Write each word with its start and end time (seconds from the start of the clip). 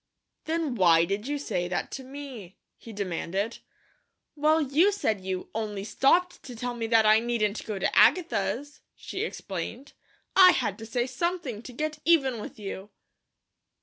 "Then 0.45 0.73
WHY 0.73 1.05
did 1.05 1.27
you 1.27 1.37
say 1.37 1.67
that 1.67 1.91
to 1.91 2.03
me?" 2.03 2.57
he 2.79 2.91
demanded. 2.91 3.59
"Well, 4.35 4.59
you 4.59 4.91
said 4.91 5.21
you 5.21 5.51
'only 5.53 5.83
stopped 5.83 6.41
to 6.41 6.55
tell 6.55 6.73
me 6.73 6.87
that 6.87 7.05
I 7.05 7.19
needn't 7.19 7.63
go 7.67 7.77
to 7.77 7.95
Agatha's,'" 7.95 8.79
she 8.95 9.21
explained. 9.23 9.93
"I 10.35 10.53
had 10.53 10.79
to 10.79 10.87
say 10.87 11.05
something, 11.05 11.61
to 11.61 11.71
get 11.71 11.99
even 12.03 12.41
with 12.41 12.57
you!" 12.57 12.89